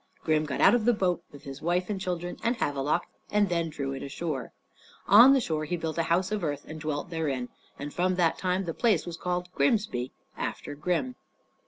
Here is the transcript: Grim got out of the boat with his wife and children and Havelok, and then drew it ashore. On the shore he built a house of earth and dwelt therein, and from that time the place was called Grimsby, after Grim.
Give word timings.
Grim 0.23 0.45
got 0.45 0.61
out 0.61 0.73
of 0.73 0.85
the 0.85 0.95
boat 0.95 1.23
with 1.31 1.43
his 1.43 1.61
wife 1.61 1.87
and 1.87 2.01
children 2.01 2.35
and 2.41 2.55
Havelok, 2.57 3.03
and 3.29 3.49
then 3.49 3.69
drew 3.69 3.93
it 3.93 4.01
ashore. 4.01 4.51
On 5.05 5.31
the 5.33 5.39
shore 5.39 5.65
he 5.65 5.77
built 5.77 5.99
a 5.99 6.09
house 6.09 6.31
of 6.31 6.43
earth 6.43 6.65
and 6.67 6.79
dwelt 6.81 7.11
therein, 7.11 7.49
and 7.77 7.93
from 7.93 8.15
that 8.15 8.39
time 8.39 8.65
the 8.65 8.73
place 8.73 9.05
was 9.05 9.15
called 9.15 9.51
Grimsby, 9.51 10.11
after 10.35 10.73
Grim. 10.73 11.15